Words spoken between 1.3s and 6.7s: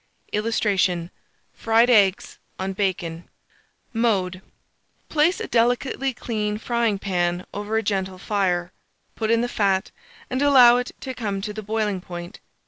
FRIED EGGS ON BACON.] Mode. Place a delicately clean